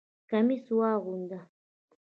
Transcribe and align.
کمیس 0.29 0.65
واغونده! 0.77 1.39